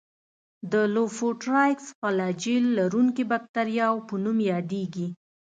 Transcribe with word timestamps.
د 0.71 0.73
لوفوټرایکس 0.93 1.87
فلاجیل 1.99 2.63
لرونکو 2.79 3.21
باکتریاوو 3.31 4.05
په 4.09 4.15
نوم 4.23 4.37
یادیږي. 4.51 5.07